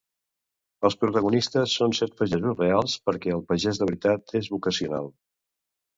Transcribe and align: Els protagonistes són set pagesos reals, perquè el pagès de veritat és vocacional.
Els 0.87 0.95
protagonistes 1.01 1.75
són 1.81 1.93
set 1.99 2.17
pagesos 2.21 2.57
reals, 2.63 2.97
perquè 3.11 3.35
el 3.37 3.47
pagès 3.53 3.83
de 3.83 3.89
veritat 3.91 4.35
és 4.41 4.51
vocacional. 4.55 5.13